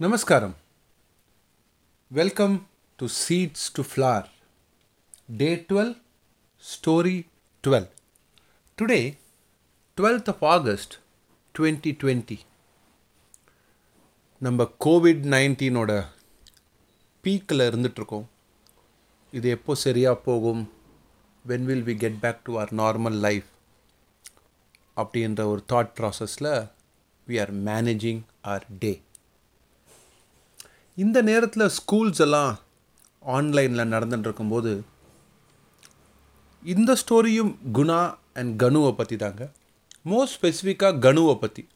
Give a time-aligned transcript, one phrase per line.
[0.00, 0.54] Namaskaram.
[2.10, 2.54] Welcome
[2.98, 4.24] to Seeds to Flower.
[5.32, 5.94] Day 12,
[6.64, 7.16] Story
[7.64, 7.88] 12.
[8.78, 9.04] Today,
[9.98, 10.90] 12th of August
[11.54, 12.38] 2020.
[14.40, 15.90] நம்ம covid நைன்டீனோட
[17.24, 18.26] பீக்கில் இருந்துகிட்ருக்கோம்
[19.32, 20.62] இது எப்போ சரியாக போகும்
[21.44, 23.48] when will we get back to our normal life
[24.96, 26.52] அப்படின்ற ஒரு தாட் ப்ராசஸில்
[27.26, 28.20] we are managing
[28.52, 28.92] our day
[31.02, 32.58] இந்த நேரத்தில் ஸ்கூல்ஸ் எல்லாம்
[33.20, 34.72] ஆன்லைனில் நடந்துட்டு இருக்கும்போது
[36.62, 38.00] இந்த ஸ்டோரியும் குணா
[38.34, 39.50] அண்ட் கனுவை பற்றி தாங்க.
[40.04, 41.68] மோஸ்ட் ஸ்பெசிஃபிக்காக கனுவை பற்றி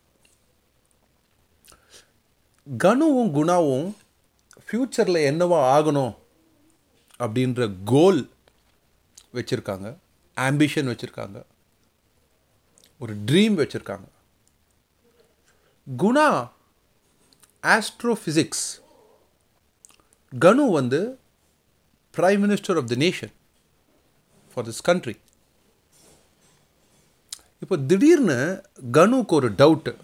[2.78, 3.88] கனுவும் குணாவும்
[4.64, 6.14] ஃப்யூச்சரில் என்னவா ஆகணும்
[7.18, 8.30] அப்படின்ற கோல்
[9.34, 9.96] வச்சுருக்காங்க.
[10.36, 11.42] ஆம்பிஷன் வச்சுருக்காங்க.
[12.98, 14.08] ஒரு ட்ரீம் வச்சுருக்காங்க.
[16.02, 16.28] குணா
[17.62, 18.66] ஆஸ்ட்ரோஃபிசிக்ஸ்
[20.34, 21.18] கனு வந்து
[22.16, 23.32] prime minister of the nation
[24.54, 25.16] for this country
[27.60, 28.62] இப்போ திடீர்னு
[28.92, 29.94] கனுக்கு ஒரு டவுட்டு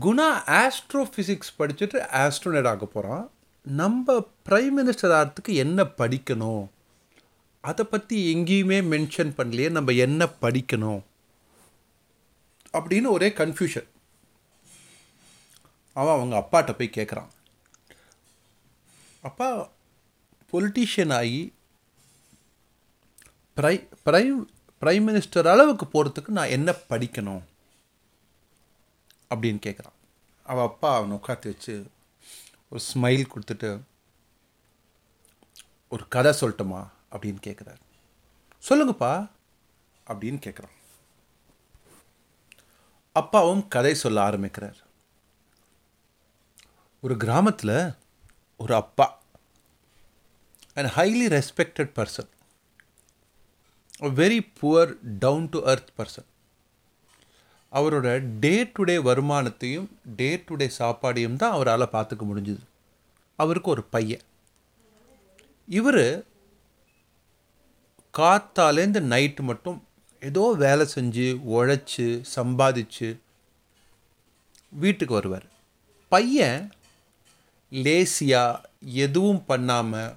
[0.00, 3.30] குணா ஆஸ்ட்ரோஃபிசிக்ஸ் படிச்சுட்டு ஆஸ்ட்ரோனட் ஆக போகிறான்
[3.62, 6.68] நம்ம ப்ரைம் மினிஸ்டர் ஆகிறதுக்கு என்ன படிக்கணும்?
[7.60, 11.00] அதை பற்றி எங்கேயுமே மென்ஷன் பண்ணலையே நம்ம என்ன படிக்கணும்?
[12.72, 13.88] அப்படின்னு ஒரே கன்ஃபியூஷன்
[15.98, 17.30] அவன் அவங்க அப்பாட்ட போய் கேட்குறான்
[19.22, 19.68] அப்பா
[20.52, 21.54] பொலிட்டீஷியன் ஆகி
[23.56, 23.74] ப்ரை
[24.06, 24.44] ப்ரைம்
[24.80, 27.42] ப்ரைம் மினிஸ்டர் அளவுக்கு போகிறதுக்கு நான் என்ன படிக்கணும்?
[29.34, 29.96] அப்படின்னு கேட்குறான்
[30.44, 31.90] அவள் அப்பா அவனை உட்காந்து வச்சு
[32.68, 33.80] ஒரு ஸ்மைல் கொடுத்துட்டு
[35.88, 36.88] ஒரு கதை சொல்லட்டுமா?
[37.10, 37.82] அப்படின்னு கேட்குறாரு
[38.68, 39.12] சொல்லுங்கப்பா
[40.06, 40.76] அப்படின்னு கேட்குறான்
[43.12, 44.86] அப்பாவும் கதை சொல்ல ஆரம்பிக்கிறார்.
[47.00, 47.94] ஒரு கிராமத்தில்
[48.56, 49.20] ஒரு அப்பா
[50.74, 52.28] and highly respected person
[54.00, 56.28] very poor down to earth person
[57.72, 62.58] அவரோட டே டு டே வருமானத்தையும் டே டு டே சாப்பாடையும் தான் அவரால் பார்த்துக்க முடிஞ்சுது.
[63.36, 64.20] அவருக்கு ஒரு பையன்.
[65.68, 66.24] இவர்
[68.18, 69.82] காத்தாலேருந்து நைட்டு மட்டும்
[70.20, 73.18] ஏதோ வேலை செஞ்சு உழைச்சி சம்பாதிச்சு
[74.68, 75.46] வீட்டுக்கு வருவார்.
[76.08, 76.72] பையன்
[77.72, 78.62] லேசியாக
[79.04, 80.14] எதுவும் பண்ணாமல்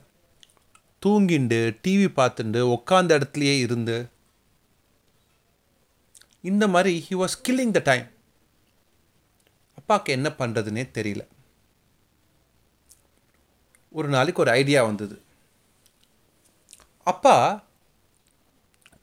[1.05, 3.97] தூங்கிண்டு டிவி பார்த்துண்டு உட்காந்த இடத்துலையே இருந்து
[6.49, 8.07] இந்த மாதிரி he was killing the time
[9.79, 11.23] அப்பாவுக்கு என்ன பண்ணுறதுனே தெரியல.
[13.97, 15.15] ஒரு நாளைக்கு ஒரு ஐடியா வந்தது.
[17.11, 17.35] அப்பா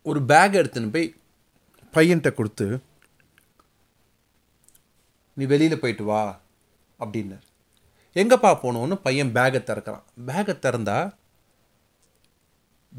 [0.03, 1.09] ஒரு பேக் எடுத்துன்னு போய்
[1.95, 2.67] பையன்கிட்ட கொடுத்து
[5.37, 6.23] நீ வெளியில் போயிட்டு வா
[7.01, 7.48] அப்படின்னார்.
[8.15, 10.05] எங்கப்பா போகணுன்னு பையன் பேகை திறக்கிறான்.
[10.27, 11.17] பேகை திறந்தா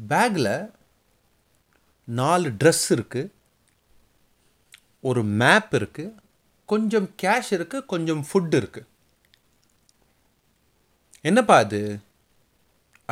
[0.08, 0.70] பேக்கில்
[2.04, 3.30] நாலு ட்ரெஸ் இருக்குது
[5.00, 6.14] ஒரு மேப் இருக்குது
[6.66, 8.86] கொஞ்சம் கேஷ் இருக்குது கொஞ்சம் ஃபுட் இருக்குது
[11.20, 12.00] என்னப்பா அது?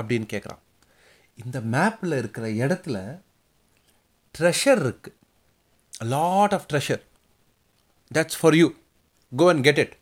[0.01, 0.59] அப்படின்னு கேட்குறான்
[1.37, 3.21] இந்த மேப்பில் இருக்கிற இடத்துல
[4.39, 5.17] ட்ரெஷர் இருக்குது
[6.07, 7.03] lot of treasure
[8.15, 8.73] that's for you
[9.37, 9.98] go and get it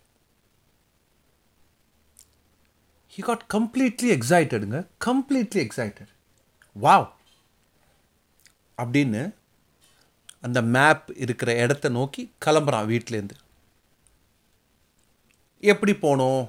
[3.17, 6.11] he got completely எக்ஸைட்டடுங்க completely excited
[6.77, 7.07] wow
[8.83, 9.23] அப்படின்னு
[10.47, 13.37] அந்த மேப் இருக்கிற இடத்த நோக்கி கிளம்புறான் வீட்டிலேருந்து
[15.61, 16.43] எப்படி போனோம்?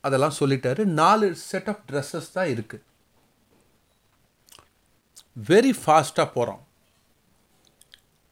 [0.00, 0.84] அதெல்லாம் சொல்லிட்டாரு.
[0.84, 2.84] நாலு செட் ஆஃப் ட்ரெஸ்ஸஸ் தான் இருக்குது
[5.48, 6.62] வெரி ஃபாஸ்ட்டாக போகிறான்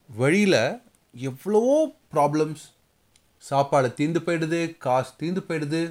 [0.09, 0.61] வழியில்
[1.15, 1.79] எவ்வளவோ
[2.15, 2.67] ப்ராப்ளம்ஸ்
[3.39, 5.83] சாப்பாடு தீந்து போயிடுது காசு தீந்து போயிடுது.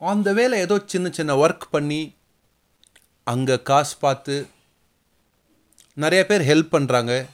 [0.00, 2.14] அந்த வேலை ஏதோ சின்ன சின்ன ஒர்க் பண்ணி
[3.24, 4.46] அங்கே காசு பார்த்து
[5.94, 7.26] நிறைய பேர் ஹெல்ப் பண்ணுறாங்க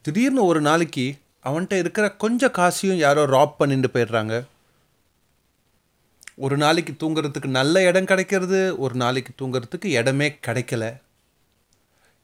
[0.00, 1.14] திடீர்னு ஒரு நாளைக்கு
[1.44, 4.46] அவன்கிட்ட இருக்கிற கொஞ்சம் காசையும் யாரோ ராப் பண்ணிட்டு போயிடுறாங்க.
[6.36, 11.00] ஒரு நாளைக்கு தூங்குறதுக்கு நல்ல இடம் கிடைக்கிறது ஒரு நாளைக்கு தூங்குறதுக்கு இடமே கிடைக்கல.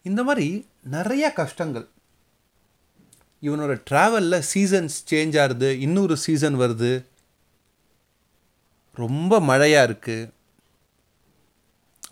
[0.03, 1.89] இந்த மாதிரி நிறைய கஷ்டங்கள்.
[3.43, 7.08] இவனோட ட்ராவலில் சீசன்ஸ் சேஞ்ச் ஆகுது இன்னொரு சீசன் வருது.
[9.05, 10.31] ரொம்ப மழையாக இருக்குது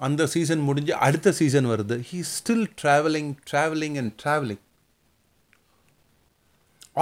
[0.06, 1.96] அந்த சீசன் முடிஞ்சு அடுத்த சீசன் வருது.
[2.08, 4.62] He still travelling travelling and travelling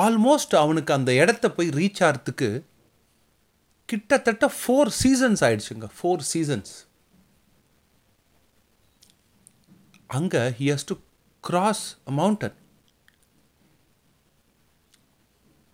[0.04, 2.50] almost அவனுக்கு அந்த இடத்த போய் ரீச் ஆகிறதுக்கு
[3.88, 5.88] கிட்டத்தட்ட ஃபோர் சீசன்ஸ் ஆயிடுச்சுங்க.
[5.96, 6.72] ஃபோர் சீசன்ஸ்
[10.18, 10.96] அங்கே he has to
[11.44, 12.56] cross a mountain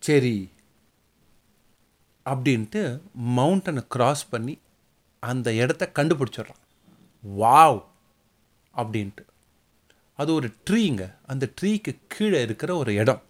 [0.03, 0.35] சரி
[2.25, 3.01] அப்படின்ட்டு
[3.37, 4.59] மவுண்டனை கிராஸ் பண்ணி
[5.19, 6.61] அந்த இடத்த கண்டுபிடிச்சிடுறான்.
[7.23, 7.83] வாவ்
[8.73, 9.23] அப்படின்ட்டு.
[10.15, 13.21] அது ஒரு ட்ரீங்க அந்த ட்ரீக்கு கீழே இருக்கிற ஒரு இடம்.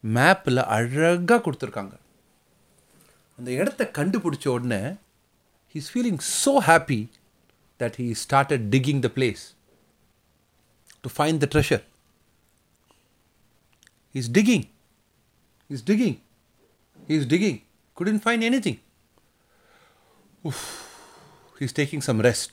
[0.00, 1.94] மேப்பில் அழகாக கொடுத்துருக்காங்க.
[3.38, 4.80] அந்த இடத்த கண்டுபிடிச்ச உடனே
[5.74, 7.00] he's feeling so happy
[7.80, 9.42] that he started digging the place
[11.00, 11.84] to find the treasure
[14.12, 14.66] is digging
[15.70, 16.18] is digging
[17.08, 17.58] he's digging
[17.96, 18.78] couldn't find anything.
[20.48, 20.60] Oof.
[21.58, 22.52] He's taking some rest.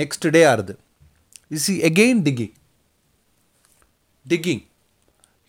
[0.00, 0.74] Next day ஆறுது
[1.56, 2.52] is he again digging.
[4.26, 4.60] Digging.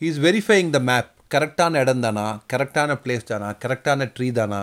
[0.01, 1.07] He is verifying the map.
[1.33, 4.59] கரெக்டான இடம் தானா கரெக்டான place தானா கரெக்டான tree தானா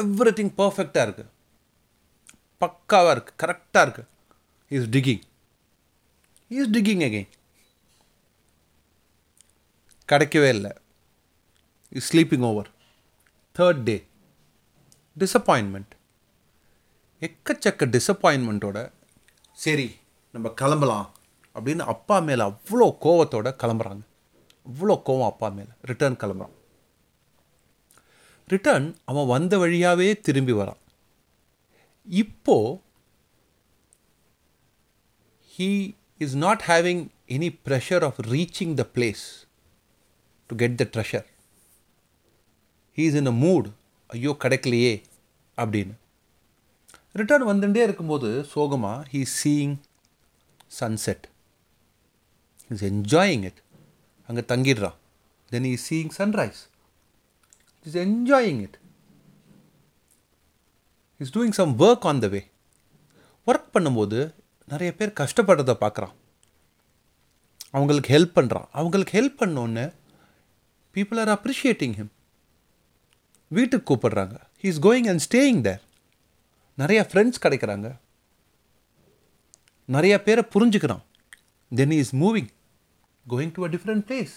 [0.00, 1.30] every thing பர்ஃபெக்டாக இருக்குது
[2.62, 4.08] பக்காவாக இருக்குது கரெக்டாக இருக்குது
[4.76, 5.22] is digging
[6.58, 7.30] is digging again
[10.12, 10.72] கிடைக்கவே இல்லை.
[11.94, 12.70] Is sleeping over
[13.58, 13.96] third day
[15.18, 15.92] disappointment
[17.20, 18.78] எக்கச்சக்க டிசப்பாயின்மெண்ட்டோட
[19.52, 19.88] சரி
[20.32, 21.14] நம்ம கிளம்பலாம்.
[21.54, 24.00] அப்படின்னு அப்பா மேலே அவ்வளோ கோவத்தோட கிளம்புறாங்க.
[24.68, 25.68] அவ்வளோ கோவம் அப்பா மேலே.
[25.82, 26.54] ரிட்டர்ன் கிளம்புறான்.
[28.46, 30.80] ரிட்டர்ன் அவன் வந்த வழியாகவே திரும்பி வரான்.
[32.04, 32.80] இப்போது
[35.58, 39.24] he is not having any pressure of reaching the place
[40.46, 41.26] to get the treasure
[43.02, 43.68] is in a mood
[44.10, 44.94] ஐயோ கிடைக்கலையே
[45.56, 45.94] அப்படின்னு.
[47.18, 49.74] ரிட்டர்ன் வந்துட்டே இருக்கும்போது சோகமாக he seeing
[50.80, 51.26] sunset
[52.74, 53.60] is enjoying it
[54.28, 54.96] அங்கே தங்கிடுறான்.
[55.52, 56.60] Then he seeing sunrise
[57.86, 58.76] is enjoying it
[61.20, 62.42] is doing some work on the way
[63.46, 64.18] work பண்ணும்போது
[64.72, 66.14] நிறைய பேர் கஷ்டப்படுறதை பார்க்குறான்.
[67.76, 69.84] அவங்களுக்கு ஹெல்ப் பண்ணுறான் அவங்களுக்கு ஹெல்ப் பண்ணோன்னு
[70.96, 72.12] பீப்புள் ஆர் அப்ரிஷியேட்டிங் ஹிம்
[73.48, 74.36] வீட்டுக்கு கூப்பிடுறாங்க.
[74.62, 75.82] He is going and staying there
[76.78, 77.96] நிறையா ஃப்ரெண்ட்ஸ் கிடைக்கிறாங்க.
[79.92, 81.04] நிறையா பேரை புரிஞ்சுக்கிறான்
[81.74, 82.50] then is moving
[83.28, 84.34] going to a different place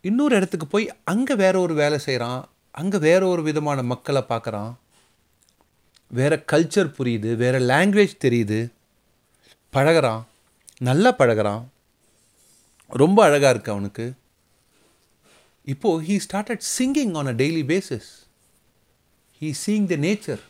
[0.00, 4.74] இன்னொரு இடத்துக்கு போய் அங்கே வேற ஒரு வேலை செய்கிறான் அங்கே வேற ஒரு விதமான மக்களை பார்க்குறான்.
[6.06, 8.70] வேற கல்ச்சர் புரியுது வேற லாங்குவேஜ் தெரியுது.
[9.72, 10.22] பழகிறான்.
[10.78, 11.64] நல்லா பழகிறான்.
[12.88, 14.12] ரொம்ப அழகாக இருக்குது அவனுக்கு.
[15.73, 18.09] இப்போது he started singing on a daily basis
[19.41, 20.43] he seeing the nature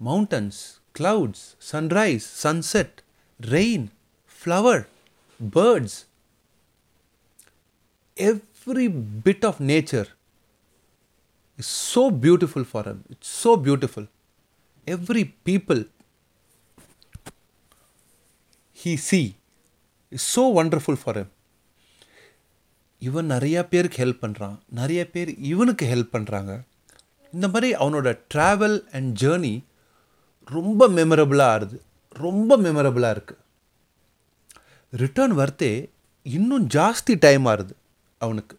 [0.00, 0.60] mountains
[0.98, 2.96] clouds sunrise sunset
[3.40, 3.86] rain
[4.38, 4.84] flower
[5.40, 5.98] birds
[8.16, 10.08] every bit of nature
[11.58, 13.04] is so beautiful for him.
[13.08, 14.06] It's so beautiful.
[14.86, 15.84] Every people
[18.76, 19.36] he see
[20.12, 21.30] is so wonderful for him.
[23.03, 26.51] இவன் நிறையா பேருக்கு help பண்ணுறான் நிறைய பேர் இவனுக்கு help பண்ணுறாங்க
[27.33, 29.53] இந்த மாதிரி அவனோட ட்ராவல் அண்ட் ஜேர்னி
[30.51, 31.77] ரொம்ப மெமரபுளாக ஆகுது
[32.15, 33.41] ரொம்ப மெமரபுளாக இருக்குது
[34.93, 35.71] ரிட்டர்ன் வரத்தே
[36.25, 37.75] இன்னும் ஜாஸ்தி டைம் ஆகுது
[38.17, 38.55] அவனுக்கு.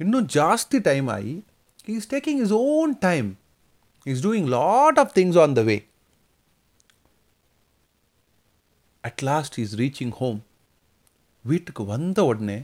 [0.00, 1.34] இன்னும் ஜாஸ்தி டைம் ஆகி
[1.84, 3.28] is taking is own time
[4.06, 5.76] is doing lot of things on the way
[9.04, 10.38] at last is reaching home
[11.44, 12.58] வீட்டுக்கு வந்த உடனே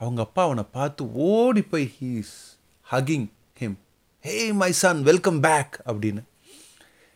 [0.00, 2.34] அவங்க அப்பா அவனை பார்த்து ஓடி போய் he's
[2.92, 3.26] hugging
[3.58, 3.76] him
[4.24, 6.22] hey my son welcome back அப்படின்னு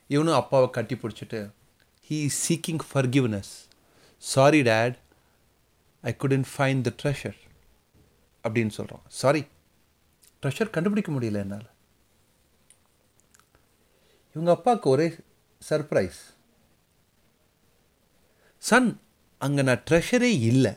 [0.06, 1.50] இவனும் அப்பாவை கட்டி பிடிச்சிட்டு
[2.10, 3.52] he is seeking forgiveness
[4.18, 4.96] sorry dad
[6.04, 7.38] I couldn't find the treasure
[8.44, 9.44] அப்படின்னு சொல்கிறான் சாரி
[10.42, 11.68] ட்ரெஷர் கண்டுபிடிக்க முடியல என்னால்.
[14.34, 15.06] இவங்க அப்பாவுக்கு ஒரே
[15.70, 16.18] சர்ப்ரைஸ்
[18.58, 19.00] சன்
[19.38, 20.72] அங்கே நான் ட்ரெஷரே இல்லை.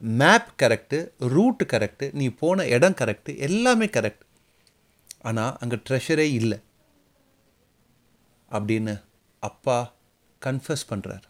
[0.00, 4.24] மேப் கரெக்டு ரூட்டு கரெக்டு நீ போன இடம் கரெக்டு எல்லாமே கரெக்ட்
[5.22, 6.58] ஆனால் அங்கே ட்ரெஷரே இல்லை.
[8.50, 9.02] அப்படின்னு
[9.38, 9.94] அப்பா
[10.42, 11.24] கன்ஃபஸ் பண்ணுறார்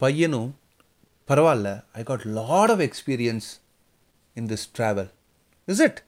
[0.00, 0.58] பையனும்
[1.28, 3.46] பரவாயில்ல I got lot of experience
[4.34, 5.08] in this travel
[5.68, 6.04] is it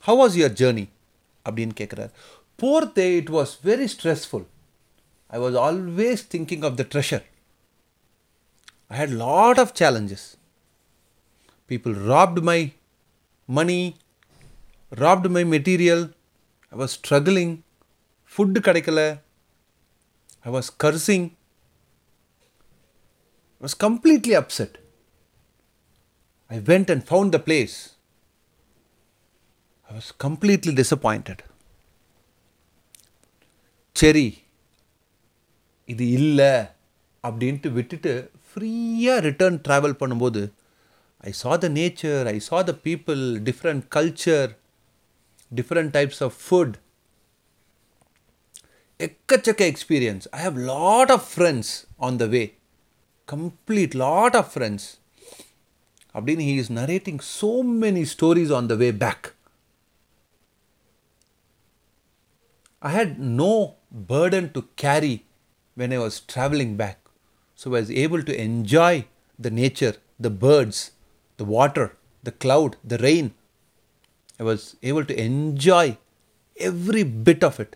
[0.00, 0.86] how was your journey
[1.44, 2.10] அப்படின்னு கேட்குறாரு
[2.62, 4.46] போர்த்தே it was very stressful
[5.28, 7.24] I was always thinking of the treasure
[8.90, 10.26] I had lot of challenges
[11.70, 12.60] people robbed my
[13.48, 13.78] money
[15.02, 16.04] robbed my material
[16.72, 17.54] I was struggling
[18.32, 19.00] food கிடைக்கல.
[20.46, 21.26] I was cursing
[23.58, 24.72] I was completely upset.
[26.50, 27.76] I went and found the place.
[29.90, 30.72] I was completely
[33.96, 34.26] சரி
[35.92, 36.52] இது இல்லை
[37.24, 38.12] அப்படின்ட்டு விட்டுட்டு
[38.56, 40.42] ஃப்ரீயாக return travel பண்ணும்போது
[41.20, 44.50] I saw the nature I saw the people different culture
[45.50, 46.74] different types of food
[49.00, 51.72] எக்கச்சக்க experience I have lot of friends
[52.08, 52.42] on the way
[53.28, 54.88] complete lot of friends
[56.14, 59.26] அப்படின்னு he is narrating so many stories on the way back
[62.82, 63.52] I had no
[64.10, 65.14] burden to carry
[65.76, 66.98] when I was traveling back.
[67.59, 68.93] So I was able to enjoy
[69.39, 70.77] the nature, the birds,
[71.39, 71.87] the water,
[72.23, 73.27] the cloud, the rain.
[74.39, 75.97] I was able to enjoy
[76.57, 77.75] every bit of it.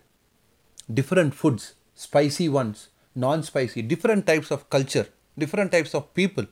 [0.93, 1.63] Different foods,
[1.97, 2.79] spicy ones,
[3.15, 5.07] non spicy, different types of culture,
[5.37, 6.47] different types of people,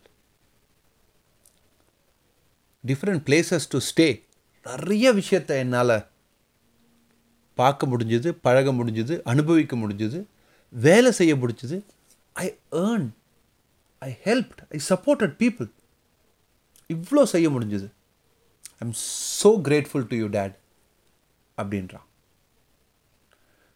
[2.84, 4.12] different places to stay.
[4.66, 5.96] நிறைய விஷயத்தை என்னால்
[7.58, 10.20] பார்க்க முடிஞ்சது பழக முடிஞ்சது அனுபவிக்க முடிஞ்சது
[10.74, 11.78] வேலை செய்ய முடிஞ்சது
[12.44, 12.48] I
[12.86, 13.08] earn
[14.03, 15.69] I helped I supported people
[16.91, 17.89] இவ்வளோ செய்ய முடிஞ்சுது.
[18.79, 18.97] I am
[19.41, 20.55] so grateful to you dad
[21.59, 22.07] அப்படின்றான்.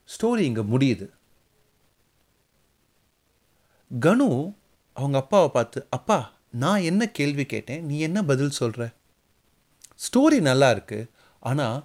[0.09, 1.07] ஸ்டோரி இங்கே முடியுது.
[3.91, 4.29] கனு
[4.97, 6.19] அவங்க அப்பாவை பார்த்து அப்பா
[6.63, 7.83] நான் என்ன கேள்வி கேட்டேன்?
[7.89, 8.83] நீ என்ன பதில் சொல்கிற
[10.07, 11.11] ஸ்டோரி நல்லா இருக்குது
[11.51, 11.79] ஆனால்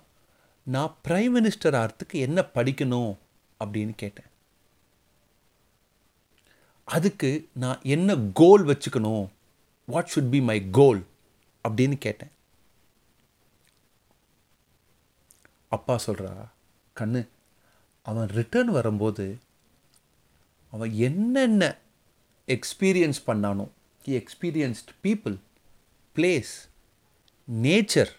[0.75, 3.13] நான் ப்ரைம் மினிஸ்டர் ஆகிறதுக்கு என்ன படிக்கணும்
[3.60, 4.29] அப்படின்னு கேட்டேன்.
[6.88, 9.25] அதுக்கு நான் என்ன கோல் வச்சுக்கணும்?
[9.88, 11.00] What should be my goal
[11.67, 12.32] அப்படின்னு கேட்டேன்.
[15.70, 16.32] அப்பா சொல்கிறா
[17.00, 17.22] கண்ணு
[18.06, 19.25] அவன் ரிட்டர்ன் வரும்போது
[20.74, 21.63] அவன் என்னென்ன
[22.48, 23.65] experience பண்ணானோ
[24.06, 25.36] he experienced people
[26.15, 26.53] place
[27.48, 28.12] nature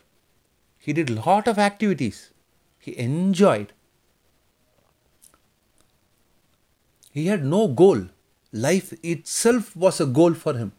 [0.87, 2.21] he did lot of activities
[2.87, 3.73] he enjoyed
[7.17, 8.05] he had no goal
[8.54, 10.72] life itself was a goal for him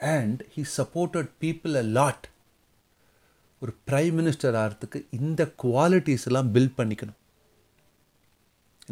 [0.00, 2.20] and he supported people a lot
[3.62, 7.18] ஒரு prime minister ஆகிறதுக்கு இந்த qualities எல்லாம் build பண்ணிக்கணும்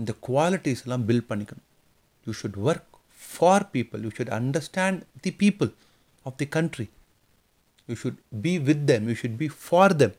[0.01, 1.67] இந்த qualities எல்லாம் build பண்ணிக்கணும்
[2.27, 2.91] you should work
[3.29, 5.71] for people you should understand the people
[6.27, 6.87] of the country
[7.89, 9.09] You should be with them.
[9.09, 10.13] You should be for them.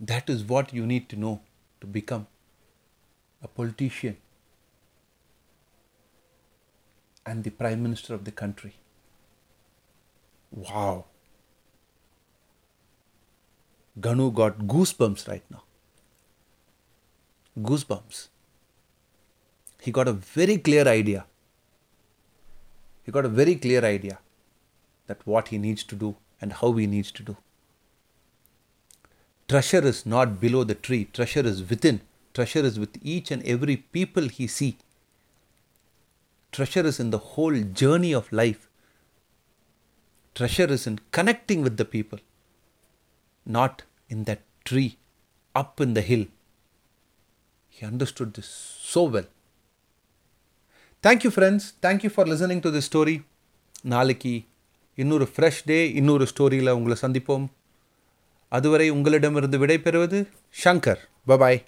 [0.00, 1.40] That is what you need to know
[1.82, 2.26] to become
[3.43, 4.17] a politician
[7.25, 8.75] and the Prime Minister of the country.
[10.51, 11.05] Wow.
[13.99, 15.63] Ganu got goosebumps right now.
[17.57, 18.27] Goosebumps.
[19.81, 21.25] He got a very clear idea
[23.09, 24.19] he got a very clear idea
[25.07, 27.37] that what he needs to do and how he needs to do.
[29.47, 32.01] Treasure is not below the tree, treasure is within.
[32.39, 34.71] Treasure is with each and every people he see.
[36.53, 38.61] Treasure is in the whole journey of life.
[40.35, 42.19] Treasure is in connecting with the people,
[43.45, 44.91] not in that tree
[45.55, 46.25] up in the hill.
[47.69, 48.51] He understood this
[48.85, 49.29] so well.
[51.03, 53.13] Thank you friends thank you for listening to the story
[53.85, 54.31] நாளைக்கு
[54.97, 57.45] இன்னொரு fresh டே இன்னொரு ஸ்டோரியில் உங்களை சந்திப்போம்
[58.51, 60.19] அதுவரை உங்களிடமிருந்து விடைபெறுவது
[60.63, 61.59] Shankar bye bye